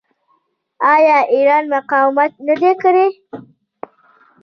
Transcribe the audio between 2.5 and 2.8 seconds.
دی